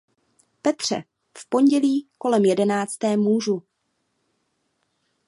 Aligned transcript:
Petře, 0.61 1.03
v 1.37 1.49
pondělí 1.49 2.07
kolem 2.17 2.45
jedenácté 2.45 3.17
můžu. 3.17 3.63